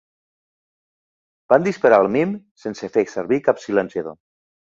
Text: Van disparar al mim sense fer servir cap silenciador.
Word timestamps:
Van 1.53 1.67
disparar 1.67 2.01
al 2.05 2.09
mim 2.15 2.33
sense 2.63 2.91
fer 2.95 3.05
servir 3.13 3.41
cap 3.49 3.65
silenciador. 3.67 4.19